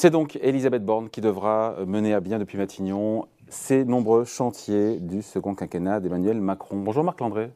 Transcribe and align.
C'est 0.00 0.10
donc 0.10 0.38
Elisabeth 0.42 0.84
Borne 0.84 1.10
qui 1.10 1.20
devra 1.20 1.74
mener 1.84 2.14
à 2.14 2.20
bien 2.20 2.38
depuis 2.38 2.56
Matignon 2.56 3.26
ces 3.48 3.84
nombreux 3.84 4.22
chantiers 4.22 5.00
du 5.00 5.22
second 5.22 5.56
quinquennat 5.56 5.98
d'Emmanuel 5.98 6.40
Macron. 6.40 6.76
Bonjour 6.76 7.02
Marc 7.02 7.20
Landré. 7.20 7.50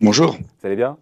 Bonjour. 0.00 0.30
Vous 0.32 0.66
allez 0.66 0.76
bien? 0.76 0.96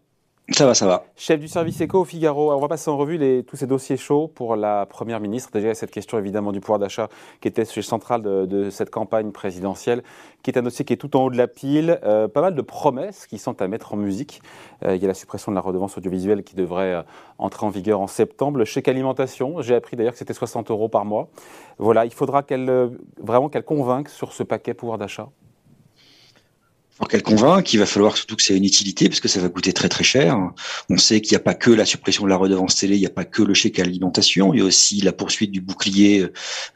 Ça 0.50 0.66
va, 0.66 0.74
ça 0.74 0.86
va. 0.86 1.04
Chef 1.16 1.38
du 1.38 1.46
service 1.48 1.80
éco 1.80 2.00
au 2.00 2.04
Figaro, 2.04 2.52
on 2.52 2.58
va 2.58 2.68
passer 2.68 2.90
en 2.90 2.96
revue 2.96 3.44
tous 3.44 3.56
ces 3.56 3.66
dossiers 3.66 3.96
chauds 3.96 4.26
pour 4.26 4.56
la 4.56 4.86
Première 4.86 5.20
ministre. 5.20 5.50
Déjà, 5.52 5.72
cette 5.72 5.92
question 5.92 6.18
évidemment 6.18 6.50
du 6.52 6.60
pouvoir 6.60 6.78
d'achat 6.78 7.08
qui 7.40 7.48
était 7.48 7.64
sujet 7.64 7.86
central 7.86 8.22
de, 8.22 8.68
cette 8.68 8.90
campagne 8.90 9.30
présidentielle, 9.30 10.02
qui 10.42 10.50
est 10.50 10.58
un 10.58 10.62
dossier 10.62 10.84
qui 10.84 10.92
est 10.92 10.96
tout 10.96 11.16
en 11.16 11.24
haut 11.24 11.30
de 11.30 11.36
la 11.36 11.46
pile. 11.46 12.00
Euh, 12.04 12.26
pas 12.26 12.40
mal 12.40 12.54
de 12.54 12.60
promesses 12.60 13.26
qui 13.26 13.38
sont 13.38 13.62
à 13.62 13.68
mettre 13.68 13.94
en 13.94 13.96
musique. 13.96 14.42
Euh, 14.84 14.96
il 14.96 15.00
y 15.00 15.04
a 15.04 15.08
la 15.08 15.14
suppression 15.14 15.52
de 15.52 15.54
la 15.54 15.62
redevance 15.62 15.96
audiovisuelle 15.96 16.42
qui 16.42 16.56
devrait 16.56 16.94
euh, 16.94 17.02
entrer 17.38 17.64
en 17.64 17.70
vigueur 17.70 18.00
en 18.00 18.08
septembre. 18.08 18.58
Le 18.58 18.64
chèque 18.64 18.88
alimentation, 18.88 19.62
j'ai 19.62 19.76
appris 19.76 19.96
d'ailleurs 19.96 20.12
que 20.12 20.18
c'était 20.18 20.34
60 20.34 20.70
euros 20.70 20.88
par 20.88 21.04
mois. 21.04 21.28
Voilà, 21.78 22.04
il 22.04 22.12
faudra 22.12 22.44
vraiment 23.18 23.48
qu'elle 23.48 23.64
convainque 23.64 24.08
sur 24.08 24.32
ce 24.32 24.42
paquet 24.42 24.74
pouvoir 24.74 24.98
d'achat 24.98 25.28
pour 26.96 27.08
qu'elle 27.08 27.22
convainque, 27.22 27.72
il 27.72 27.78
va 27.78 27.86
falloir 27.86 28.16
surtout 28.16 28.36
que 28.36 28.42
c'est 28.42 28.56
une 28.56 28.64
utilité 28.64 29.08
parce 29.08 29.20
que 29.20 29.28
ça 29.28 29.40
va 29.40 29.48
coûter 29.48 29.72
très 29.72 29.88
très 29.88 30.04
cher. 30.04 30.38
On 30.88 30.98
sait 30.98 31.20
qu'il 31.20 31.32
n'y 31.32 31.36
a 31.36 31.40
pas 31.40 31.54
que 31.54 31.70
la 31.70 31.84
suppression 31.84 32.24
de 32.24 32.28
la 32.28 32.36
redevance 32.36 32.76
télé, 32.76 32.96
il 32.96 33.00
n'y 33.00 33.06
a 33.06 33.10
pas 33.10 33.24
que 33.24 33.42
le 33.42 33.54
chèque 33.54 33.78
à 33.78 33.84
l'alimentation, 33.84 34.52
il 34.52 34.60
y 34.60 34.62
a 34.62 34.64
aussi 34.64 35.00
la 35.00 35.12
poursuite 35.12 35.50
du 35.50 35.60
bouclier 35.60 36.26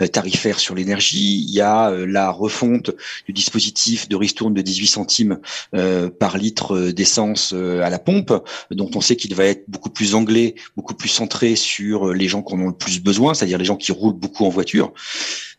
euh, 0.00 0.06
tarifaire 0.06 0.58
sur 0.58 0.74
l'énergie, 0.74 1.44
il 1.46 1.50
y 1.50 1.60
a 1.60 1.90
euh, 1.90 2.06
la 2.06 2.30
refonte 2.30 2.90
du 3.26 3.32
dispositif 3.32 4.08
de 4.08 4.16
ristourne 4.16 4.54
de 4.54 4.62
18 4.62 4.86
centimes 4.86 5.38
euh, 5.74 6.08
par 6.10 6.38
litre 6.38 6.90
d'essence 6.90 7.52
à 7.52 7.90
la 7.90 7.98
pompe, 7.98 8.32
dont 8.70 8.90
on 8.94 9.00
sait 9.00 9.16
qu'il 9.16 9.34
va 9.34 9.44
être 9.44 9.64
beaucoup 9.68 9.90
plus 9.90 10.14
anglais, 10.14 10.54
beaucoup 10.76 10.94
plus 10.94 11.08
centré 11.08 11.56
sur 11.56 12.12
les 12.12 12.28
gens 12.28 12.42
qui 12.42 12.54
en 12.54 12.60
ont 12.60 12.68
le 12.68 12.76
plus 12.76 13.00
besoin, 13.00 13.34
c'est-à-dire 13.34 13.58
les 13.58 13.64
gens 13.64 13.76
qui 13.76 13.92
roulent 13.92 14.14
beaucoup 14.14 14.44
en 14.44 14.50
voiture. 14.50 14.92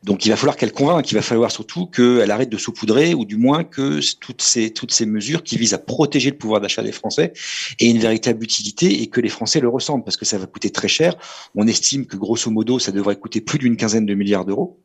Donc 0.03 0.25
il 0.25 0.29
va 0.29 0.35
falloir 0.35 0.55
qu'elle 0.55 0.71
convainque, 0.71 1.11
il 1.11 1.15
va 1.15 1.21
falloir 1.21 1.51
surtout 1.51 1.87
qu'elle 1.87 2.29
arrête 2.31 2.49
de 2.49 2.57
saupoudrer, 2.57 3.13
ou 3.13 3.25
du 3.25 3.35
moins 3.35 3.63
que 3.63 3.99
toutes 4.19 4.41
ces, 4.41 5.05
mesures 5.05 5.43
qui 5.43 5.57
visent 5.57 5.73
à 5.73 5.79
protéger 5.79 6.29
le 6.29 6.37
pouvoir 6.37 6.61
d'achat 6.61 6.83
des 6.83 6.91
Français 6.91 7.33
aient 7.79 7.89
une 7.89 7.99
véritable 7.99 8.43
utilité 8.43 9.01
et 9.01 9.07
que 9.07 9.21
les 9.21 9.29
Français 9.29 9.59
le 9.59 9.69
ressentent, 9.69 10.05
parce 10.05 10.17
que 10.17 10.25
ça 10.25 10.37
va 10.37 10.45
coûter 10.45 10.69
très 10.69 10.87
cher. 10.87 11.15
On 11.55 11.67
estime 11.67 12.05
que 12.05 12.15
grosso 12.15 12.49
modo, 12.51 12.79
ça 12.79 12.91
devrait 12.91 13.15
coûter 13.15 13.41
plus 13.41 13.59
d'une 13.59 13.75
quinzaine 13.75 14.05
de 14.05 14.13
milliards 14.13 14.45
d'euros. 14.45 14.79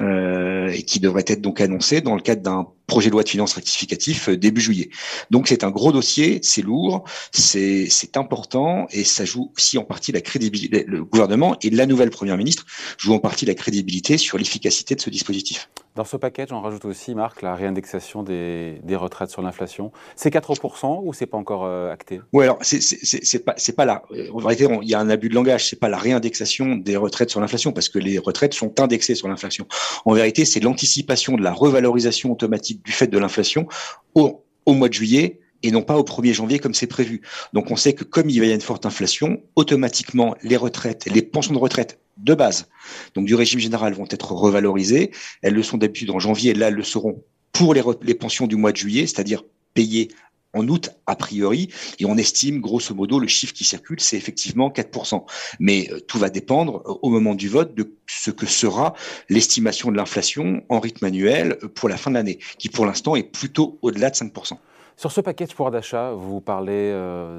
Euh, 0.00 0.59
et 0.72 0.82
qui 0.82 1.00
devrait 1.00 1.24
être 1.26 1.40
donc 1.40 1.60
annoncé 1.60 2.00
dans 2.00 2.14
le 2.14 2.22
cadre 2.22 2.42
d'un 2.42 2.66
projet 2.86 3.08
de 3.08 3.12
loi 3.12 3.22
de 3.22 3.28
finances 3.28 3.54
rectificatif 3.54 4.28
euh, 4.28 4.36
début 4.36 4.60
juillet. 4.60 4.90
Donc 5.30 5.46
c'est 5.48 5.62
un 5.64 5.70
gros 5.70 5.92
dossier, 5.92 6.40
c'est 6.42 6.62
lourd, 6.62 7.04
c'est 7.32 8.16
important 8.16 8.86
et 8.90 9.04
ça 9.04 9.24
joue 9.24 9.52
aussi 9.56 9.78
en 9.78 9.84
partie 9.84 10.10
la 10.12 10.20
crédibilité. 10.20 10.84
Le 10.86 11.04
gouvernement 11.04 11.56
et 11.62 11.70
la 11.70 11.86
nouvelle 11.86 12.10
première 12.10 12.36
ministre 12.36 12.66
jouent 12.98 13.14
en 13.14 13.20
partie 13.20 13.46
la 13.46 13.54
crédibilité 13.54 14.18
sur 14.18 14.38
l'efficacité 14.38 14.96
de 14.96 15.00
ce 15.00 15.08
dispositif. 15.08 15.70
Dans 15.96 16.04
ce 16.04 16.16
package, 16.16 16.52
on 16.52 16.60
rajoute 16.60 16.84
aussi, 16.84 17.16
Marc, 17.16 17.42
la 17.42 17.56
réindexation 17.56 18.22
des, 18.22 18.78
des 18.84 18.94
retraites 18.94 19.30
sur 19.30 19.42
l'inflation. 19.42 19.90
C'est 20.14 20.32
4% 20.32 21.00
ou 21.04 21.12
c'est 21.12 21.26
pas 21.26 21.36
encore 21.36 21.64
euh, 21.64 21.92
acté? 21.92 22.20
Oui, 22.32 22.44
alors 22.44 22.58
c'est 22.62 23.44
pas 23.44 23.54
c'est 23.56 23.74
pas 23.74 23.84
là. 23.84 24.02
En 24.32 24.38
vérité, 24.38 24.68
il 24.82 24.88
y 24.88 24.94
a 24.94 25.00
un 25.00 25.10
abus 25.10 25.28
de 25.28 25.34
langage. 25.34 25.68
C'est 25.68 25.80
pas 25.80 25.88
la 25.88 25.98
réindexation 25.98 26.76
des 26.76 26.96
retraites 26.96 27.30
sur 27.30 27.40
l'inflation 27.40 27.72
parce 27.72 27.88
que 27.88 27.98
les 27.98 28.18
retraites 28.18 28.54
sont 28.54 28.80
indexées 28.80 29.16
sur 29.16 29.26
l'inflation. 29.26 29.66
En 30.04 30.12
vérité, 30.12 30.44
c'est 30.44 30.59
l'anticipation 30.64 31.36
de 31.36 31.42
la 31.42 31.52
revalorisation 31.52 32.32
automatique 32.32 32.84
du 32.84 32.92
fait 32.92 33.06
de 33.06 33.18
l'inflation 33.18 33.66
au, 34.14 34.44
mois 34.66 34.88
de 34.88 34.94
juillet 34.94 35.40
et 35.62 35.70
non 35.72 35.82
pas 35.82 35.98
au 35.98 36.04
1er 36.04 36.32
janvier 36.32 36.58
comme 36.58 36.74
c'est 36.74 36.86
prévu. 36.86 37.22
Donc 37.52 37.70
on 37.70 37.76
sait 37.76 37.92
que 37.92 38.04
comme 38.04 38.30
il 38.30 38.38
va 38.38 38.44
y 38.44 38.48
avoir 38.48 38.54
une 38.54 38.60
forte 38.60 38.86
inflation, 38.86 39.42
automatiquement 39.56 40.36
les 40.42 40.56
retraites, 40.56 41.06
les 41.06 41.22
pensions 41.22 41.52
de 41.52 41.58
retraite 41.58 41.98
de 42.18 42.34
base, 42.34 42.68
donc 43.14 43.26
du 43.26 43.34
régime 43.34 43.60
général, 43.60 43.94
vont 43.94 44.06
être 44.10 44.32
revalorisées. 44.32 45.10
Elles 45.42 45.54
le 45.54 45.62
sont 45.62 45.76
d'habitude 45.76 46.10
en 46.10 46.18
janvier, 46.18 46.52
et 46.52 46.54
là 46.54 46.68
elles 46.68 46.74
le 46.74 46.84
seront 46.84 47.22
pour 47.52 47.74
les, 47.74 47.82
les 48.02 48.14
pensions 48.14 48.46
du 48.46 48.56
mois 48.56 48.72
de 48.72 48.76
juillet, 48.76 49.06
c'est-à-dire 49.06 49.42
payées 49.74 50.08
en 50.54 50.66
août 50.68 50.90
a 51.06 51.16
priori, 51.16 51.68
et 51.98 52.04
on 52.06 52.16
estime 52.16 52.60
grosso 52.60 52.94
modo 52.94 53.18
le 53.18 53.26
chiffre 53.26 53.52
qui 53.52 53.64
circule, 53.64 54.00
c'est 54.00 54.16
effectivement 54.16 54.68
4%. 54.70 55.24
Mais 55.58 55.88
euh, 55.90 56.00
tout 56.00 56.18
va 56.18 56.30
dépendre 56.30 56.82
euh, 56.86 56.94
au 57.02 57.10
moment 57.10 57.34
du 57.34 57.48
vote 57.48 57.74
de 57.74 57.94
ce 58.06 58.30
que 58.30 58.46
sera 58.46 58.94
l'estimation 59.28 59.90
de 59.90 59.96
l'inflation 59.96 60.62
en 60.68 60.80
rythme 60.80 61.06
annuel 61.06 61.58
euh, 61.62 61.68
pour 61.68 61.88
la 61.88 61.96
fin 61.96 62.10
de 62.10 62.16
l'année, 62.16 62.38
qui 62.58 62.68
pour 62.68 62.86
l'instant 62.86 63.16
est 63.16 63.22
plutôt 63.22 63.78
au-delà 63.82 64.10
de 64.10 64.16
5%. 64.16 64.54
Sur 64.96 65.12
ce 65.12 65.20
package 65.22 65.54
pouvoir 65.54 65.70
d'achat, 65.70 66.12
vous 66.12 66.42
parlez 66.42 66.92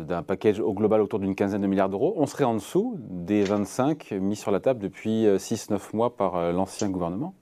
d'un 0.08 0.24
package 0.24 0.60
au 0.60 0.74
global 0.74 1.00
autour 1.00 1.20
d'une 1.20 1.36
quinzaine 1.36 1.62
de 1.62 1.68
milliards 1.68 1.90
d'euros. 1.90 2.16
On 2.18 2.26
serait 2.26 2.44
en 2.44 2.56
dessous 2.56 2.98
des 2.98 3.44
25 3.44 4.14
mis 4.14 4.36
sur 4.36 4.50
la 4.50 4.60
table 4.60 4.80
depuis 4.80 5.28
6-9 5.28 5.80
mois 5.94 6.18
par 6.18 6.52
l'ancien 6.54 6.90
gouvernement 6.90 7.36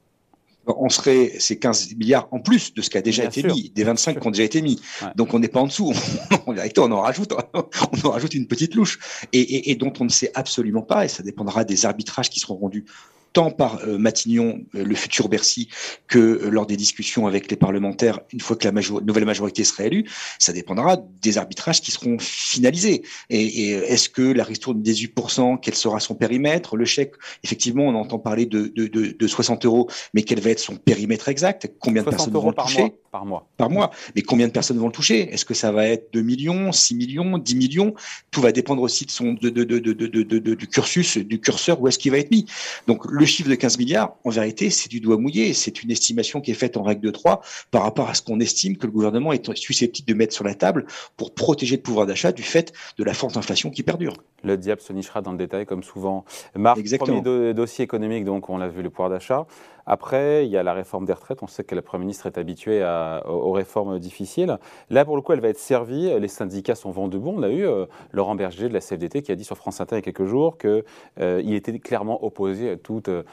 on 0.77 0.89
serait 0.89 1.33
ces 1.39 1.57
15 1.57 1.95
milliards 1.95 2.27
en 2.31 2.39
plus 2.39 2.73
de 2.73 2.81
ce 2.81 2.89
qui 2.89 2.97
a 2.97 3.01
déjà 3.01 3.25
été 3.25 3.43
mis, 3.43 3.71
des 3.71 3.83
25 3.83 4.19
qui 4.19 4.27
ont 4.27 4.31
déjà 4.31 4.43
été 4.43 4.61
mis. 4.61 4.81
Donc 5.15 5.33
on 5.33 5.39
n'est 5.39 5.47
pas 5.47 5.59
en 5.59 5.67
dessous. 5.67 5.93
vérité, 6.47 6.81
on 6.81 6.91
en 6.91 7.01
rajoute, 7.01 7.33
on 7.53 8.07
en 8.07 8.11
rajoute 8.11 8.33
une 8.33 8.47
petite 8.47 8.75
louche 8.75 8.99
et, 9.33 9.71
et, 9.71 9.75
dont 9.75 9.93
on 9.99 10.05
ne 10.05 10.09
sait 10.09 10.31
absolument 10.33 10.81
pas, 10.81 11.05
et 11.05 11.07
ça 11.07 11.23
dépendra 11.23 11.63
des 11.63 11.85
arbitrages 11.85 12.29
qui 12.29 12.39
seront 12.39 12.57
rendus 12.57 12.85
tant 13.33 13.51
par 13.51 13.79
euh, 13.85 13.97
Matignon, 13.97 14.61
euh, 14.75 14.83
le 14.83 14.95
futur 14.95 15.29
Bercy, 15.29 15.69
que 16.07 16.19
euh, 16.19 16.49
lors 16.49 16.65
des 16.65 16.77
discussions 16.77 17.27
avec 17.27 17.49
les 17.49 17.57
parlementaires, 17.57 18.19
une 18.33 18.39
fois 18.39 18.55
que 18.55 18.67
la 18.67 18.71
nouvelle 18.71 19.25
majorité 19.25 19.63
sera 19.63 19.85
élue, 19.85 20.09
ça 20.39 20.53
dépendra 20.53 20.97
des 21.21 21.37
arbitrages 21.37 21.81
qui 21.81 21.91
seront 21.91 22.17
finalisés. 22.19 23.03
Et, 23.29 23.69
est-ce 23.69 24.09
que 24.09 24.21
la 24.21 24.43
ristourne 24.43 24.81
de 24.81 24.91
18%, 24.91 25.59
quel 25.61 25.75
sera 25.75 25.99
son 25.99 26.15
périmètre? 26.15 26.75
Le 26.75 26.85
chèque, 26.85 27.13
effectivement, 27.43 27.83
on 27.83 27.95
entend 27.95 28.19
parler 28.19 28.45
de, 28.45 28.71
de, 28.75 28.87
de, 28.87 29.27
60 29.27 29.65
euros, 29.65 29.89
mais 30.13 30.23
quel 30.23 30.39
va 30.39 30.49
être 30.49 30.59
son 30.59 30.75
périmètre 30.75 31.29
exact? 31.29 31.71
Combien 31.79 32.03
de 32.03 32.09
personnes 32.09 32.33
vont 32.33 32.49
le 32.49 32.55
toucher? 32.55 32.93
Par 33.11 33.25
mois. 33.25 33.47
Par 33.57 33.69
mois. 33.69 33.91
Mais 34.15 34.21
combien 34.21 34.47
de 34.47 34.51
personnes 34.51 34.77
vont 34.77 34.87
le 34.87 34.91
toucher? 34.93 35.33
Est-ce 35.33 35.45
que 35.45 35.53
ça 35.53 35.71
va 35.71 35.87
être 35.87 36.13
2 36.13 36.21
millions, 36.21 36.71
6 36.71 36.95
millions, 36.95 37.37
10 37.37 37.55
millions? 37.55 37.93
Tout 38.31 38.41
va 38.41 38.51
dépendre 38.51 38.81
aussi 38.81 39.05
de 39.05 39.11
son, 39.11 39.33
de, 39.33 39.49
de, 39.49 39.63
de, 39.63 40.53
du 40.53 40.67
cursus, 40.67 41.17
du 41.17 41.39
curseur, 41.39 41.81
où 41.81 41.87
est-ce 41.87 41.99
qu'il 41.99 42.11
va 42.11 42.17
être 42.17 42.31
mis. 42.31 42.45
Donc, 42.87 43.05
le 43.05 43.25
chiffre 43.25 43.49
de 43.49 43.55
15 43.55 43.77
milliards, 43.77 44.15
en 44.23 44.29
vérité, 44.29 44.69
c'est 44.69 44.89
du 44.89 44.99
doigt 44.99 45.17
mouillé. 45.17 45.53
C'est 45.53 45.83
une 45.83 45.91
estimation 45.91 46.41
qui 46.41 46.51
est 46.51 46.55
faite 46.55 46.77
en 46.77 46.83
règle 46.83 47.01
de 47.01 47.11
3 47.11 47.41
par 47.71 47.83
rapport 47.83 48.09
à 48.09 48.13
ce 48.13 48.21
qu'on 48.21 48.39
estime 48.39 48.77
que 48.77 48.85
le 48.85 48.91
gouvernement 48.91 49.33
est 49.33 49.55
susceptible 49.55 50.07
de 50.07 50.13
mettre 50.13 50.33
sur 50.33 50.43
la 50.43 50.55
table 50.55 50.85
pour 51.17 51.33
protéger 51.33 51.77
le 51.77 51.81
pouvoir 51.81 52.05
d'achat 52.05 52.31
du 52.31 52.43
fait 52.43 52.73
de 52.97 53.03
la 53.03 53.13
forte 53.13 53.37
inflation 53.37 53.69
qui 53.69 53.83
perdure. 53.83 54.13
Le 54.43 54.57
diable 54.57 54.81
se 54.81 54.93
nichera 54.93 55.21
dans 55.21 55.31
le 55.31 55.37
détail, 55.37 55.65
comme 55.65 55.83
souvent. 55.83 56.25
Marc, 56.55 56.77
Exactement. 56.77 57.21
premier 57.21 57.53
dossier 57.53 57.83
économique, 57.83 58.25
donc 58.25 58.49
on 58.49 58.57
l'a 58.57 58.67
vu, 58.67 58.81
le 58.81 58.89
pouvoir 58.89 59.09
d'achat. 59.09 59.45
Après, 59.89 60.45
il 60.45 60.51
y 60.51 60.57
a 60.57 60.61
la 60.61 60.73
réforme 60.73 61.05
des 61.05 61.13
retraites. 61.13 61.41
On 61.41 61.47
sait 61.47 61.63
que 61.63 61.73
la 61.73 61.81
Première 61.81 62.01
ministre 62.01 62.27
est 62.27 62.37
habituée 62.37 62.85
aux, 63.25 63.51
réformes 63.51 63.97
difficiles. 63.97 64.59
Là, 64.91 65.03
pour 65.03 65.15
le 65.15 65.23
coup, 65.23 65.33
elle 65.33 65.41
va 65.41 65.49
être 65.49 65.57
servie. 65.57 66.11
Les 66.19 66.27
syndicats 66.27 66.75
sont 66.75 66.91
vent 66.91 67.07
debout. 67.07 67.33
On 67.35 67.41
a 67.41 67.49
eu 67.49 67.65
euh, 67.65 67.87
Laurent 68.11 68.35
Berger 68.35 68.69
de 68.69 68.73
la 68.73 68.81
CFDT 68.81 69.23
qui 69.23 69.31
a 69.31 69.35
dit 69.35 69.43
sur 69.43 69.57
France 69.57 69.81
Inter 69.81 69.95
il 69.95 69.97
y 69.97 69.99
a 69.99 70.01
quelques 70.03 70.25
jours 70.27 70.59
qu'il 70.59 70.83
euh, 71.19 71.41
était 71.43 71.79
clairement 71.79 72.23
opposé 72.23 72.69
à 72.69 72.77
tout, 72.77 73.01
euh, 73.07 73.23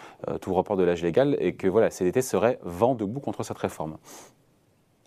tout 0.41 0.55
report 0.55 0.79
de 0.79 0.85
l'âge 0.85 1.03
légal 1.03 1.37
et 1.41 1.55
que 1.55 1.69
voilà, 1.69 1.89
la 1.89 1.91
CFDT 1.91 2.23
serait 2.23 2.59
vent 2.63 2.95
debout 2.95 3.21
contre 3.21 3.43
cette 3.43 3.59
réforme. 3.59 3.99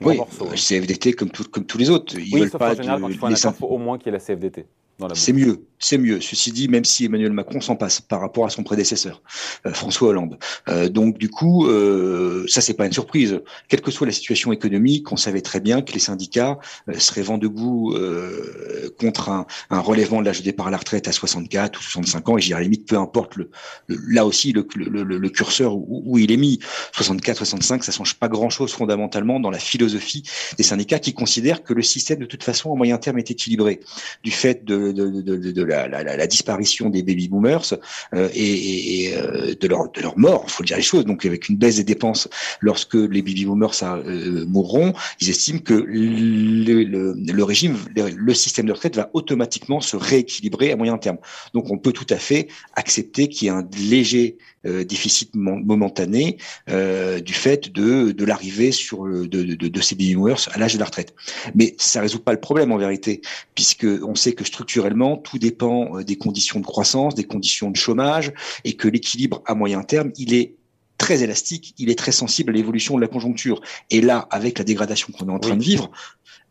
oui, 0.02 0.20
hein. 0.22 0.56
CFDT 0.56 1.14
comme, 1.14 1.32
comme 1.32 1.66
tous 1.66 1.80
les 1.80 1.90
autres. 1.90 2.14
Ils 2.16 2.32
oui, 2.32 2.42
veulent 2.42 2.52
pas 2.52 2.74
en 2.74 2.76
général, 2.76 3.02
quand 3.02 3.08
il 3.08 3.18
faut 3.18 3.26
un 3.26 3.34
accord, 3.34 3.56
faut 3.56 3.68
au 3.68 3.80
moins 3.80 3.98
qu'il 3.98 4.06
y 4.06 4.10
ait 4.10 4.20
la 4.20 4.24
CFDT. 4.24 4.68
C'est 5.16 5.34
mieux 5.34 5.66
c'est 5.80 5.98
mieux. 5.98 6.20
Ceci 6.20 6.52
dit, 6.52 6.68
même 6.68 6.86
si 6.86 7.06
Emmanuel 7.06 7.32
Macron 7.32 7.62
s'en 7.62 7.76
passe 7.76 8.02
par 8.02 8.20
rapport 8.20 8.46
à 8.46 8.50
son 8.50 8.64
prédécesseur, 8.64 9.22
euh, 9.66 9.74
François 9.74 10.10
Hollande. 10.10 10.38
Euh, 10.68 10.90
donc 10.90 11.18
du 11.18 11.30
coup, 11.30 11.68
euh, 11.68 12.46
ça 12.48 12.62
c'est 12.62 12.74
pas 12.74 12.86
une 12.86 12.92
surprise. 12.92 13.40
Quelle 13.70 13.82
que 13.82 13.92
soit 13.92 14.06
la 14.06 14.14
situation 14.14 14.52
économique, 14.52 15.12
on 15.12 15.18
savait 15.18 15.42
très 15.42 15.62
bien 15.62 15.82
que 15.82 15.94
les 15.94 16.00
syndicats 16.00 16.60
euh, 16.90 17.00
seraient 17.00 17.22
vent 17.22 17.38
debout 17.38 17.96
contre 19.00 19.30
un, 19.30 19.46
un, 19.70 19.80
relèvement 19.80 20.20
de 20.20 20.26
l'âge 20.26 20.40
de 20.40 20.44
départ 20.44 20.68
à 20.68 20.72
la 20.72 20.78
retraite 20.78 21.08
à 21.08 21.12
64 21.12 21.80
ou 21.80 21.84
65 21.84 22.30
ans. 22.30 22.38
Et 22.38 22.42
j'y 22.42 22.54
à 22.54 22.60
limite, 22.60 22.88
peu 22.88 22.98
importe 22.98 23.38
le, 23.38 23.50
là 23.88 24.26
aussi 24.26 24.52
le, 24.52 24.68
le, 24.76 25.04
le 25.04 25.30
curseur 25.30 25.76
où, 25.76 26.04
où, 26.06 26.18
il 26.18 26.32
est 26.32 26.38
mis. 26.38 26.60
64, 26.94 27.38
65, 27.38 27.84
ça 27.84 27.92
change 27.92 28.16
pas 28.16 28.28
grand-chose 28.28 28.74
fondamentalement 28.74 29.40
dans 29.40 29.50
la 29.50 29.60
philosophie 29.60 30.24
des 30.58 30.64
syndicats 30.64 31.00
qui 31.00 31.14
considèrent 31.14 31.64
que 31.64 31.74
le 31.74 31.84
système 31.84 32.20
de 32.20 32.26
toute 32.26 32.44
façon 32.44 32.74
à 32.74 32.76
moyen 32.76 32.98
terme 32.98 33.18
est 33.18 33.32
équilibré 33.32 33.80
du 34.24 34.32
fait 34.32 34.66
de, 34.66 34.92
de, 34.92 35.22
de, 35.22 35.38
de 35.38 35.69
la, 35.70 36.28
disparition 36.28 36.90
des 36.90 37.04
baby 37.04 37.28
boomers 37.28 37.74
euh, 38.14 38.30
et, 38.34 39.14
euh, 39.16 39.56
de 39.60 39.68
leur 39.68 39.92
de 39.92 40.02
leur 40.02 40.18
mort, 40.18 40.50
faut 40.50 40.64
dire 40.64 40.78
les 40.78 40.84
choses. 40.84 41.06
Donc 41.06 41.26
avec 41.26 41.50
une 41.50 41.58
baisse 41.58 41.78
des 41.78 41.84
dépenses 41.84 42.28
lorsque 42.60 42.96
les 42.96 43.22
baby 43.22 43.46
boomers 43.46 43.72
euh, 43.84 44.46
mourront, 44.48 44.94
ils 45.20 45.30
estiment 45.30 45.60
que 45.60 45.74
le, 45.74 47.44
régime, 47.44 47.78
le, 47.96 48.34
système 48.34 48.66
de 48.66 48.74
retraite 48.74 48.96
va 48.96 49.10
automatiquement 49.14 49.82
se 49.82 49.96
rééquilibrer 49.96 50.72
à 50.72 50.76
moyen 50.76 50.98
terme. 50.98 51.18
Donc 51.54 51.72
on 51.72 51.78
peut 51.78 51.94
tout 51.94 52.08
à 52.10 52.18
fait 52.18 52.48
accepter 52.76 53.28
qu'il 53.28 53.48
y 53.48 53.50
ait 53.50 53.54
un 53.54 53.68
léger 53.90 54.38
euh, 54.66 54.84
déficit 54.84 55.36
momentané 55.36 56.38
euh, 56.70 57.20
du 57.20 57.34
fait 57.34 57.72
de, 57.72 58.12
de 58.12 58.26
l'arrivée 58.26 58.72
sur 58.72 59.06
de, 59.06 59.26
de, 59.26 59.56
de, 59.56 59.82
ces 59.82 59.96
baby 59.96 60.16
boomers 60.16 60.50
à 60.52 60.58
l'âge 60.58 60.74
de 60.74 60.80
la 60.80 60.86
retraite. 60.86 61.14
Mais 61.56 61.76
ça 61.78 62.02
résout 62.02 62.20
pas 62.20 62.34
le 62.34 62.40
problème 62.40 62.72
en 62.72 62.78
vérité, 62.78 63.22
puisque 63.56 63.88
on 64.04 64.16
sait 64.16 64.34
que 64.34 64.44
structurellement 64.44 65.18
tout 65.18 65.40
dépend 65.40 65.98
euh, 65.98 66.04
des 66.04 66.18
conditions 66.18 66.60
de 66.60 66.66
croissance, 66.66 67.16
des 67.16 67.24
conditions 67.24 67.72
de 67.72 67.78
chômage, 67.78 68.34
et 68.66 68.74
que 68.74 68.88
l'équilibre 68.88 69.42
à 69.46 69.56
moyen 69.56 69.82
terme, 69.84 70.12
il 70.18 70.34
est 70.34 70.56
très 71.00 71.24
élastique, 71.24 71.74
il 71.80 71.90
est 71.90 71.98
très 71.98 72.12
sensible 72.12 72.52
à 72.52 72.54
l'évolution 72.54 72.96
de 72.96 73.02
la 73.02 73.08
conjoncture. 73.08 73.62
Et 73.90 74.02
là, 74.02 74.28
avec 74.30 74.60
la 74.60 74.64
dégradation 74.64 75.12
qu'on 75.12 75.28
est 75.30 75.32
en 75.32 75.40
train 75.40 75.58
de 75.58 75.64
vivre, 75.64 75.90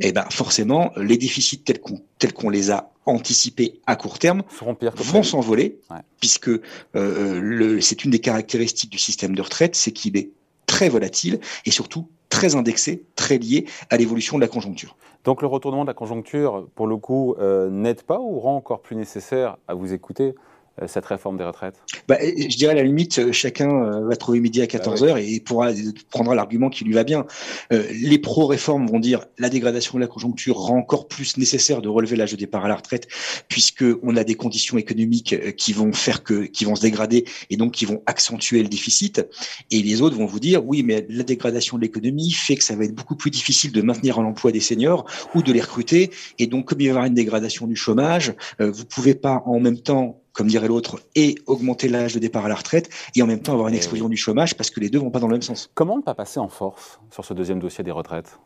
eh 0.01 0.11
ben 0.11 0.25
forcément, 0.31 0.91
les 0.97 1.17
déficits 1.17 1.63
tels 1.63 2.33
qu'on 2.33 2.51
les 2.51 2.73
a 2.73 2.91
anticipés 3.07 3.81
à 3.87 3.95
court 3.95 4.19
terme 4.19 4.43
vont 4.97 5.23
s'envoler, 5.23 5.79
puisque 6.21 6.51
euh, 6.97 7.81
c'est 7.81 8.05
une 8.05 8.11
des 8.11 8.19
caractéristiques 8.19 8.91
du 8.91 8.99
système 8.99 9.35
de 9.37 9.43
retraite, 9.43 9.77
c'est 9.77 9.93
qu'il 9.93 10.17
est 10.17 10.31
très 10.67 10.89
volatile 10.89 11.41
et 11.65 11.71
surtout 11.71 12.09
très 12.29 12.57
indexé, 12.57 13.05
très 13.17 13.39
lié 13.39 13.67
à 13.91 13.97
l'évolution 13.97 14.37
de 14.37 14.43
la 14.43 14.49
conjoncture. 14.49 14.97
Donc 15.25 15.43
le 15.43 15.49
retournement 15.49 15.85
de 15.85 15.89
la 15.89 15.95
conjoncture, 15.95 16.69
pour 16.75 16.87
le 16.87 16.97
coup, 16.97 17.35
euh, 17.39 17.71
n'aide 17.71 18.03
pas 18.03 18.21
ou 18.21 18.39
rend 18.41 18.57
encore 18.57 18.83
plus 18.83 18.97
nécessaire 18.97 19.57
à 19.67 19.75
vous 19.75 19.93
écouter 19.93 20.35
cette 20.87 21.07
réforme 21.07 21.37
des 21.39 21.45
retraites? 21.45 21.75
Bah, 22.07 22.17
Je 22.21 22.57
dirais 22.57 22.73
à 22.73 22.77
la 22.77 22.83
limite, 22.83 23.19
euh, 23.19 23.33
chacun 23.33 23.69
euh, 23.69 24.07
va 24.07 24.17
trouver 24.17 24.41
midi 24.41 24.63
à 24.63 24.67
14h 24.67 25.13
bah 25.13 25.21
et 25.21 25.41
pourra 25.41 25.71
prendra 26.11 26.35
l'argument 26.35 26.71
qui 26.71 26.85
lui 26.85 26.93
va 26.93 27.05
bien. 27.05 27.27
les 27.71 28.19
pro-réformes 28.19 28.87
vont 28.87 28.99
dire 28.99 29.27
la 29.39 29.49
dégradation 29.49 29.99
de 29.99 30.01
la 30.01 30.07
conjoncture 30.07 30.57
rend 30.57 30.79
encore 30.79 31.09
plus 31.09 31.37
nécessaire 31.37 31.83
de 31.83 31.89
relever 31.89 32.17
l'âge 32.17 32.33
de 32.33 32.37
départ 32.37 32.65
à 32.65 32.69
la 32.69 32.77
retraite 32.77 33.09
puisque 33.49 33.85
on 34.03 34.17
a 34.17 34.25
des 34.25 34.35
conditions 34.35 34.79
économiques 34.79 35.55
qui 35.57 35.73
vont 35.73 35.93
faire 35.93 36.23
que 36.23 36.45
qui 36.45 36.65
vont 36.65 36.75
se 36.75 36.83
dégrader 36.83 37.25
et 37.51 37.57
donc 37.57 37.73
qui 37.73 37.85
vont 37.85 38.03
accentuer 38.07 38.63
le 38.63 38.69
déficit. 38.69 39.27
Et 39.71 39.83
les 39.83 40.03
autres 40.03 40.17
vont 40.17 40.27
vous 40.27 40.41
dire 40.41 40.65
oui, 40.65 40.83
mais 40.83 41.07
la 41.09 41.25
dégradation 41.25 41.77
de 41.77 41.83
l'économie 41.83 42.31
fait 42.31 42.57
que 42.57 42.65
ça 42.65 42.77
va 42.77 42.85
être 42.85 42.95
beaucoup 42.95 43.17
plus 43.17 43.31
difficile 43.31 43.73
de 43.73 43.83
maintenir 43.83 44.21
l'emploi 44.21 44.53
des 44.53 44.61
seniors 44.61 45.05
ou 45.35 45.43
de 45.43 45.53
les 45.53 45.61
recruter. 45.61 46.11
Et 46.39 46.47
donc 46.47 46.67
comme 46.67 46.81
il 46.81 46.85
va 46.85 46.89
y 46.89 46.91
avoir 46.91 47.05
une 47.07 47.15
dégradation 47.15 47.67
du 47.67 47.77
chômage, 47.77 48.35
vous 48.59 48.85
pouvez 48.85 49.15
pas 49.15 49.43
en 49.47 49.61
même 49.61 49.79
temps 49.79 50.21
comme 50.39 50.47
dirait 50.47 50.69
l'autre, 50.69 51.01
et 51.17 51.35
augmenter 51.47 51.89
l'âge 51.89 52.15
de 52.15 52.21
départ 52.21 52.47
à 52.47 52.49
la 52.49 52.55
retraite, 52.55 52.89
et 53.17 53.23
en 53.23 53.27
même 53.27 53.41
temps 53.41 53.55
avoir 53.55 53.67
une 53.67 53.75
eh 53.75 53.79
explosion 53.79 54.09
du 54.09 54.17
chômage, 54.17 54.55
parce 54.55 54.71
que 54.71 54.79
les 54.79 54.89
deux 54.89 55.01
vont 55.01 55.11
pas 55.11 55.19
dans 55.19 55.27
le 55.27 55.33
même 55.33 55.43
sens. 55.43 55.69
Comment 55.75 55.97
ne 55.97 56.03
pas 56.03 56.15
passer 56.15 56.39
en 56.39 56.49
force 56.49 57.01
sur 57.11 57.25
ce 57.25 57.35
deuxième 57.35 57.59
dossier 57.59 57.83
des 57.83 57.91
retraites? 57.91 58.39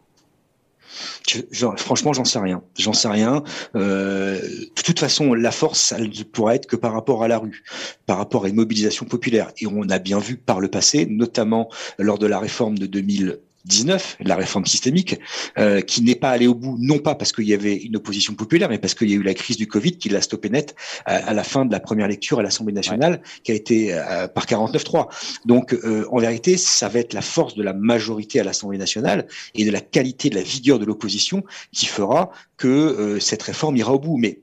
Franchement, 1.77 2.15
j'en 2.15 2.25
sais 2.25 2.39
rien. 2.39 2.62
J'en 2.79 2.94
sais 2.94 3.09
rien. 3.09 3.43
Euh, 3.77 4.41
de 4.41 4.83
toute 4.83 5.00
façon, 5.00 5.35
la 5.35 5.50
force, 5.50 5.93
elle 5.93 6.09
ne 6.09 6.23
pourra 6.23 6.55
être 6.55 6.67
que 6.67 6.77
par 6.77 6.94
rapport 6.94 7.23
à 7.23 7.29
la 7.29 7.37
rue, 7.37 7.62
par 8.06 8.17
rapport 8.17 8.47
à 8.47 8.49
une 8.49 8.56
mobilisation 8.56 9.05
populaire. 9.05 9.53
Et 9.59 9.67
on 9.67 9.83
a 9.91 9.99
bien 9.99 10.19
vu 10.19 10.39
par 10.39 10.61
le 10.61 10.69
passé, 10.69 11.05
notamment 11.05 11.69
lors 11.99 12.19
de 12.19 12.27
la 12.27 12.39
réforme 12.39 12.79
de 12.79 12.87
2000 12.87 13.39
19, 13.64 14.19
la 14.20 14.37
réforme 14.37 14.67
systémique, 14.67 15.19
euh, 15.59 15.81
qui 15.81 16.03
n'est 16.03 16.17
pas 16.17 16.31
allée 16.31 16.47
au 16.47 16.55
bout, 16.55 16.76
non 16.81 16.99
pas 16.99 17.14
parce 17.14 17.32
qu'il 17.32 17.47
y 17.47 17.55
avait 17.55 17.76
une 17.76 17.97
opposition 17.97 18.35
populaire, 18.35 18.69
mais 18.69 18.79
parce 18.79 18.94
qu'il 18.94 19.11
y 19.11 19.12
a 19.12 19.17
eu 19.17 19.23
la 19.23 19.35
crise 19.35 19.56
du 19.56 19.69
Covid 19.69 19.99
qui 19.99 20.09
l'a 20.09 20.20
stoppé 20.20 20.50
net 20.50 20.75
à, 21.05 21.32
la 21.32 21.44
fin 21.44 21.64
de 21.64 21.73
la 21.73 21.81
première 21.81 22.09
lecture 22.09 22.41
à 22.41 22.43
l'Assemblée 22.43 22.73
nationale, 22.73 23.23
qui 23.44 23.53
a 23.53 23.55
été 23.55 23.94
euh, 23.94 24.26
par 24.29 24.47
49-3. 24.47 25.09
Donc, 25.47 25.75
euh, 25.75 26.06
en 26.11 26.19
vérité, 26.19 26.56
ça 26.56 26.88
va 26.88 26.99
être 26.99 27.12
la 27.12 27.23
force 27.23 27.55
de 27.55 27.62
la 27.62 27.73
majorité 27.73 28.41
à 28.41 28.44
l'Assemblée 28.44 28.79
nationale 28.79 29.26
et 29.55 29.65
de 29.65 29.70
la 29.70 29.81
qualité, 29.81 30.29
de 30.31 30.35
la 30.35 30.43
vigueur 30.43 30.79
de 30.79 30.85
l'opposition 30.85 31.44
qui 31.73 31.87
fera 31.87 32.31
que 32.56 33.19
cette 33.20 33.43
réforme 33.43 33.76
ira 33.76 33.93
au 33.93 33.99
bout. 33.99 34.17
Mais 34.17 34.41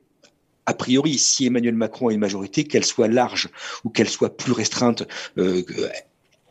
a 0.66 0.74
priori, 0.74 1.18
si 1.18 1.46
Emmanuel 1.46 1.76
Macron 1.76 2.10
a 2.10 2.14
une 2.14 2.20
majorité, 2.20 2.64
qu'elle 2.64 2.86
soit 2.86 3.08
large 3.08 3.50
ou 3.84 3.90
qu'elle 3.90 4.10
soit 4.10 4.36
plus 4.36 4.52
restreinte, 4.52 5.08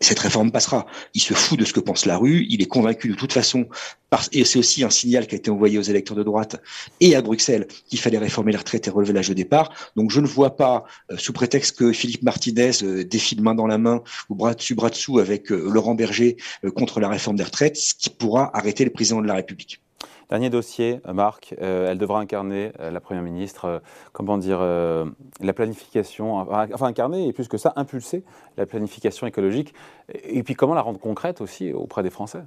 cette 0.01 0.19
réforme 0.19 0.51
passera. 0.51 0.87
Il 1.15 1.21
se 1.21 1.35
fout 1.35 1.59
de 1.59 1.65
ce 1.65 1.73
que 1.73 1.81
pense 1.81 2.07
la 2.07 2.17
rue, 2.17 2.47
il 2.49 2.63
est 2.63 2.67
convaincu 2.67 3.09
de 3.09 3.15
toute 3.15 3.33
façon, 3.33 3.67
et 4.33 4.45
c'est 4.45 4.59
aussi 4.59 4.85
un 4.85 4.91
signal 4.91 5.27
qui 5.27 5.35
a 5.35 5.39
été 5.39 5.51
envoyé 5.51 5.79
aux 5.79 5.83
électeurs 5.83 6.17
de 6.17 6.23
droite 6.23 6.61
et 7.01 7.15
à 7.15 7.23
Bruxelles 7.23 7.67
qu'il 7.89 7.99
fallait 7.99 8.19
réformer 8.19 8.53
la 8.53 8.59
retraite 8.59 8.87
et 8.87 8.91
relever 8.91 9.13
l'âge 9.13 9.29
de 9.29 9.35
départ. 9.35 9.73
Donc 9.97 10.11
je 10.11 10.21
ne 10.21 10.27
vois 10.27 10.57
pas, 10.57 10.85
euh, 11.11 11.17
sous 11.17 11.33
prétexte 11.33 11.77
que 11.77 11.93
Philippe 11.93 12.23
Martinez 12.23 12.83
euh, 12.83 13.05
défile 13.05 13.43
main 13.43 13.55
dans 13.55 13.67
la 13.67 13.79
main 13.79 14.03
ou 14.29 14.35
bras 14.35 14.55
dessus 14.55 14.75
bras 14.75 14.91
dessous 14.91 15.19
avec 15.19 15.53
euh, 15.53 15.69
Laurent 15.71 15.95
Berger 15.95 16.37
contre 16.75 17.01
la 17.01 17.09
réforme 17.09 17.37
des 17.37 17.45
retraites, 17.45 17.77
ce 17.77 17.95
qui 17.95 18.11
pourra 18.11 18.51
arrêter 18.57 18.85
le 18.85 18.91
président 18.91 19.21
de 19.21 19.27
la 19.27 19.35
République. 19.35 19.81
Dernier 20.29 20.51
dossier, 20.51 21.01
euh, 21.07 21.15
Marc, 21.15 21.55
euh, 21.63 21.91
elle 21.91 21.97
devra 21.97 22.21
incarner, 22.21 22.73
euh, 22.81 22.91
la 22.91 23.01
Première 23.01 23.23
ministre, 23.23 23.81
comment 24.13 24.37
dire, 24.37 24.61
la 24.61 25.53
planification, 25.53 26.37
enfin 26.37 26.87
incarner 26.87 27.29
et 27.29 27.33
plus 27.33 27.49
que 27.49 27.57
ça, 27.57 27.73
impulser 27.77 28.25
la 28.57 28.67
planification 28.67 29.27
écologique, 29.27 29.75
et, 30.13 30.43
puis 30.43 30.55
comment 30.55 30.75
la 30.75 30.83
rendre 30.83 31.01
concrète 31.01 31.41
aussi 31.41 31.73
auprès 31.73 32.03
des 32.03 32.11
Français, 32.11 32.43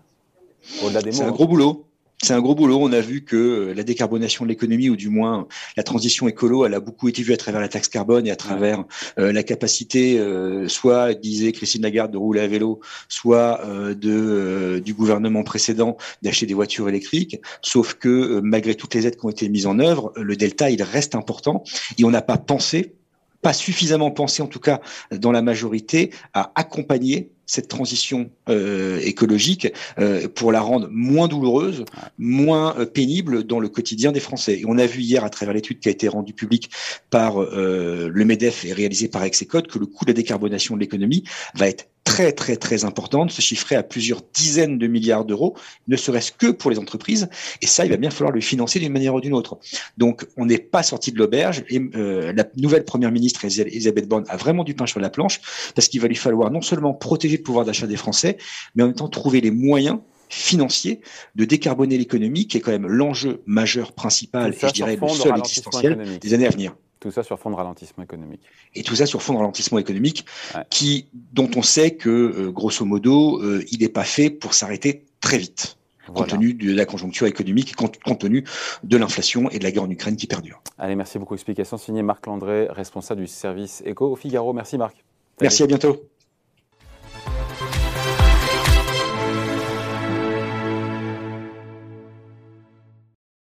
au-delà 0.84 1.02
des 1.02 1.12
mots. 1.12 1.18
C'est 1.18 1.24
un 1.24 1.32
gros 1.32 1.48
boulot. 1.48 1.86
C'est 2.24 2.34
un 2.34 2.40
gros 2.40 2.54
boulot. 2.54 2.78
On 2.80 2.92
a 2.92 3.02
vu 3.02 3.24
que 3.24 3.36
euh, 3.36 3.74
la 3.74 3.82
décarbonation 3.82 4.46
de 4.46 4.50
l'économie, 4.50 4.90
ou 4.90 4.96
du 4.96 5.10
moins 5.10 5.48
la 5.76 5.82
transition 5.82 6.28
écolo, 6.28 6.66
elle 6.68 6.76
a 6.76 6.80
beaucoup 6.80 7.10
été 7.10 7.24
vue 7.24 7.34
à 7.34 7.38
travers 7.38 7.60
la 7.60 7.68
taxe 7.68 7.88
carbone 7.88 8.28
et 8.28 8.32
à 8.32 8.36
travers 8.36 8.84
euh, 9.18 9.34
la 9.34 9.42
capacité, 9.42 10.20
euh, 10.20 10.68
soit 10.68 11.16
disait 11.16 11.52
Christine 11.52 11.82
Lagarde, 11.82 12.12
de 12.12 12.18
rouler 12.18 12.42
à 12.42 12.48
vélo, 12.48 12.80
soit 13.08 13.62
de 13.66 14.80
du 14.84 14.94
gouvernement 14.94 15.44
précédent 15.44 15.98
d'acheter 16.22 16.46
des 16.46 16.54
voitures 16.54 16.88
électriques. 16.90 17.42
Sauf 17.62 17.96
que 17.96 18.40
malgré 18.42 18.76
toutes 18.76 18.94
les 18.94 19.08
aides 19.08 19.16
qui 19.16 19.26
ont 19.26 19.30
été 19.30 19.50
mises 19.50 19.66
en 19.66 19.80
œuvre, 19.80 20.14
le 20.16 20.36
delta 20.36 20.70
il 20.70 20.84
reste 20.84 21.16
important 21.16 21.64
et 21.98 22.04
on 22.04 22.12
n'a 22.12 22.22
pas 22.22 22.38
pensé 22.38 22.96
pas 23.42 23.54
suffisamment 23.54 24.12
pensé, 24.12 24.44
en 24.44 24.48
tout 24.48 24.60
cas 24.60 24.82
dans 25.12 25.32
la 25.32 25.42
majorité, 25.42 26.12
à 26.34 26.52
accompagner 26.56 27.32
cette 27.52 27.68
transition 27.68 28.32
euh, 28.48 29.02
écologique 29.04 29.74
euh, 30.00 30.30
pour 30.30 30.54
la 30.54 30.62
rendre 30.62 30.88
moins 30.90 31.28
douloureuse, 31.28 31.84
moins 32.18 32.78
euh, 32.80 32.86
pénible 32.86 33.44
dans 33.44 33.60
le 33.60 33.68
quotidien 33.68 34.14
des 34.14 34.22
Français. 34.22 34.60
Et 34.62 34.64
on 34.66 34.78
a 34.78 34.86
vu 34.86 35.02
hier, 35.02 35.26
à 35.26 35.30
travers 35.30 35.54
l'étude 35.54 35.80
qui 35.80 35.90
a 35.90 35.92
été 35.92 36.08
rendue 36.08 36.32
publique 36.32 36.70
par 37.10 37.42
le 37.42 38.24
MEDEF 38.24 38.64
et 38.64 38.72
réalisée 38.72 39.10
par 39.10 39.24
Execode, 39.24 39.68
que 39.68 39.80
le 39.80 39.86
coût 39.86 40.06
de 40.06 40.12
la 40.12 40.14
décarbonation 40.14 40.76
de 40.76 40.80
l'économie 40.80 41.26
va 41.56 41.68
être 41.68 41.88
très 42.04 42.32
très 42.32 42.56
très 42.56 42.84
importante, 42.84 43.32
se 43.32 43.42
chiffrer 43.42 43.76
à 43.76 43.84
plusieurs 43.84 44.22
dizaines 44.34 44.78
de 44.78 44.88
milliards 44.88 45.26
d'euros, 45.26 45.56
ne 45.88 45.96
serait-ce 45.96 46.32
que 46.32 46.48
pour 46.48 46.72
les 46.72 46.80
entreprises. 46.80 47.30
Et 47.62 47.68
ça, 47.68 47.86
il 47.86 47.92
va 47.92 47.98
bien 47.98 48.10
falloir 48.10 48.34
le 48.34 48.42
financer 48.42 48.80
d'une 48.80 48.92
manière 48.92 49.14
ou 49.14 49.22
d'une 49.22 49.34
autre. 49.34 49.60
Donc, 49.98 50.26
on 50.38 50.46
n'est 50.46 50.58
pas 50.58 50.84
sorti 50.84 51.12
de 51.12 51.18
l'auberge. 51.18 51.64
Et 51.70 51.80
la 51.80 52.44
nouvelle 52.58 52.86
première 52.86 53.12
ministre 53.12 53.46
Elisabeth 53.46 54.08
Borne 54.08 54.26
a 54.30 54.38
vraiment 54.38 54.64
du 54.64 54.74
pain 54.74 54.88
sur 54.88 55.00
la 55.00 55.10
planche 55.10 55.42
parce 55.76 55.88
qu'il 55.88 56.02
va 56.02 56.08
lui 56.08 56.16
falloir 56.16 56.50
non 56.52 56.62
seulement 56.62 56.94
protéger 56.94 57.38
le 57.42 57.44
pouvoir 57.44 57.66
d'achat 57.66 57.88
des 57.88 57.98
Français, 57.98 58.38
mais 58.76 58.84
en 58.84 58.88
même 58.88 58.96
temps 58.96 59.10
trouver 59.10 59.42
les 59.42 59.52
moyens 59.52 60.00
financiers 60.30 61.02
de 61.36 61.46
décarboner 61.46 61.98
l'économie, 61.98 62.48
qui 62.48 62.58
est 62.58 62.62
quand 62.62 62.72
même 62.72 62.88
l'enjeu 62.88 63.42
majeur 63.46 63.92
principal, 63.92 64.54
et 64.54 64.68
je 64.68 64.74
dirais 64.74 64.98
le 65.00 65.08
seul 65.10 65.38
existentiel 65.38 66.20
des 66.20 66.34
années 66.34 66.48
à 66.48 66.52
venir. 66.52 66.76
Tout 67.00 67.12
ça 67.12 67.24
sur 67.24 67.40
fond 67.40 67.50
de 67.50 67.56
ralentissement 67.56 68.04
économique. 68.04 68.42
Et 68.76 68.84
tout 68.84 68.96
ça 68.96 69.08
sur 69.08 69.24
fond 69.24 69.34
de 69.34 69.40
ralentissement 69.40 69.80
économique, 69.80 70.26
qui, 70.70 71.08
dont 71.34 71.50
on 71.56 71.64
sait 71.64 71.96
que, 71.96 72.10
euh, 72.10 72.52
grosso 72.52 72.86
modo, 72.86 73.42
euh, 73.42 73.66
il 73.72 73.80
n'est 73.80 73.90
pas 73.90 74.04
fait 74.04 74.30
pour 74.30 74.54
s'arrêter 74.54 75.06
très 75.20 75.40
vite, 75.40 75.78
compte 76.14 76.30
tenu 76.30 76.54
de 76.54 76.74
la 76.74 76.86
conjoncture 76.86 77.26
économique, 77.26 77.76
compte, 77.76 78.00
compte 78.04 78.20
tenu 78.20 78.44
de 78.84 78.98
l'inflation 78.98 79.50
et 79.50 79.58
de 79.58 79.64
la 79.64 79.72
guerre 79.72 79.84
en 79.84 79.90
Ukraine 79.90 80.16
qui 80.16 80.28
perdure. 80.28 80.62
Allez, 80.78 80.96
merci 80.96 81.18
beaucoup. 81.18 81.34
Explication 81.34 81.78
signée 81.78 82.04
Marc 82.04 82.28
Landré, 82.28 82.68
responsable 82.70 83.22
du 83.22 83.28
service 83.28 83.82
éco 83.86 84.12
au 84.12 84.16
Figaro. 84.16 84.54
Merci 84.54 84.78
Marc. 84.78 85.04
Merci, 85.42 85.64
à 85.64 85.68
bientôt. 85.68 86.11